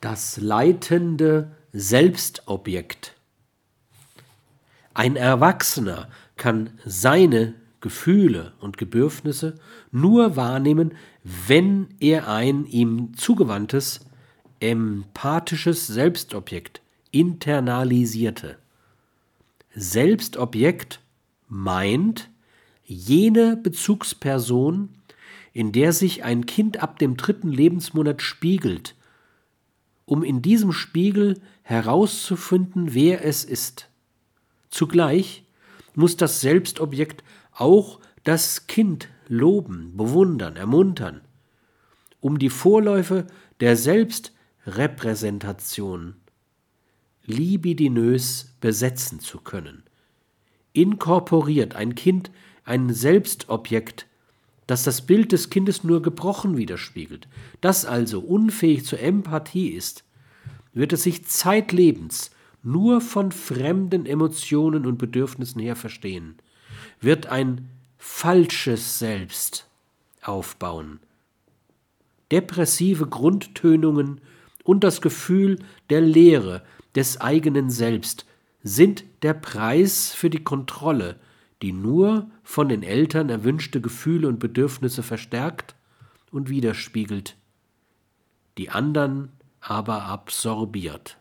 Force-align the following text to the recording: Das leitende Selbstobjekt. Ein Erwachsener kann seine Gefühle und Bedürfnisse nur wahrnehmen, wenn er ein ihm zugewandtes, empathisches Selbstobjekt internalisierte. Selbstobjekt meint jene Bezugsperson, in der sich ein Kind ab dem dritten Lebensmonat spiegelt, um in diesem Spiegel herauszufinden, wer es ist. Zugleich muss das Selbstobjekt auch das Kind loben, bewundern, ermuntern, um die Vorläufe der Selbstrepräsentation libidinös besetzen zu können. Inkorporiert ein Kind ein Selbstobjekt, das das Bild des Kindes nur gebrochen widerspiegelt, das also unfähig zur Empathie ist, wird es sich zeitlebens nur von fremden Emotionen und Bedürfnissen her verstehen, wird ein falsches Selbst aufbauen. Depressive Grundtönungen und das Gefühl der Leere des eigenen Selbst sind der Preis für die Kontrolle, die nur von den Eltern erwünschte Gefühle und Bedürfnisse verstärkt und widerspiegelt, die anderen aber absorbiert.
Das 0.00 0.36
leitende 0.36 1.52
Selbstobjekt. 1.72 3.14
Ein 4.92 5.16
Erwachsener 5.16 6.08
kann 6.36 6.70
seine 6.84 7.54
Gefühle 7.80 8.52
und 8.60 8.76
Bedürfnisse 8.76 9.54
nur 9.90 10.36
wahrnehmen, 10.36 10.94
wenn 11.22 11.88
er 11.98 12.28
ein 12.28 12.66
ihm 12.66 13.16
zugewandtes, 13.16 14.00
empathisches 14.60 15.86
Selbstobjekt 15.86 16.82
internalisierte. 17.10 18.58
Selbstobjekt 19.74 21.00
meint 21.48 22.28
jene 22.84 23.56
Bezugsperson, 23.56 24.90
in 25.52 25.72
der 25.72 25.92
sich 25.92 26.22
ein 26.22 26.44
Kind 26.44 26.82
ab 26.82 26.98
dem 26.98 27.16
dritten 27.16 27.50
Lebensmonat 27.50 28.20
spiegelt, 28.20 28.94
um 30.06 30.24
in 30.24 30.40
diesem 30.40 30.72
Spiegel 30.72 31.38
herauszufinden, 31.62 32.94
wer 32.94 33.22
es 33.24 33.44
ist. 33.44 33.90
Zugleich 34.70 35.44
muss 35.94 36.16
das 36.16 36.40
Selbstobjekt 36.40 37.22
auch 37.52 38.00
das 38.24 38.66
Kind 38.66 39.08
loben, 39.28 39.96
bewundern, 39.96 40.56
ermuntern, 40.56 41.20
um 42.20 42.38
die 42.38 42.50
Vorläufe 42.50 43.26
der 43.60 43.76
Selbstrepräsentation 43.76 46.16
libidinös 47.24 48.54
besetzen 48.60 49.20
zu 49.20 49.40
können. 49.40 49.84
Inkorporiert 50.72 51.74
ein 51.74 51.94
Kind 51.94 52.30
ein 52.64 52.92
Selbstobjekt, 52.92 54.06
das 54.66 54.82
das 54.82 55.02
Bild 55.02 55.32
des 55.32 55.50
Kindes 55.50 55.84
nur 55.84 56.02
gebrochen 56.02 56.56
widerspiegelt, 56.56 57.28
das 57.60 57.84
also 57.84 58.20
unfähig 58.20 58.84
zur 58.84 59.00
Empathie 59.00 59.68
ist, 59.68 60.04
wird 60.72 60.92
es 60.92 61.04
sich 61.04 61.24
zeitlebens 61.26 62.30
nur 62.62 63.00
von 63.00 63.30
fremden 63.30 64.06
Emotionen 64.06 64.86
und 64.86 64.98
Bedürfnissen 64.98 65.60
her 65.60 65.76
verstehen, 65.76 66.36
wird 67.00 67.26
ein 67.26 67.68
falsches 67.96 68.98
Selbst 68.98 69.68
aufbauen. 70.22 70.98
Depressive 72.32 73.06
Grundtönungen 73.06 74.20
und 74.64 74.82
das 74.82 75.00
Gefühl 75.00 75.60
der 75.90 76.00
Leere 76.00 76.62
des 76.96 77.20
eigenen 77.20 77.70
Selbst 77.70 78.26
sind 78.64 79.04
der 79.22 79.34
Preis 79.34 80.12
für 80.12 80.28
die 80.28 80.42
Kontrolle, 80.42 81.20
die 81.62 81.72
nur 81.72 82.30
von 82.42 82.68
den 82.68 82.82
Eltern 82.82 83.30
erwünschte 83.30 83.80
Gefühle 83.80 84.28
und 84.28 84.38
Bedürfnisse 84.38 85.02
verstärkt 85.02 85.74
und 86.30 86.48
widerspiegelt, 86.48 87.36
die 88.58 88.70
anderen 88.70 89.32
aber 89.60 90.04
absorbiert. 90.04 91.18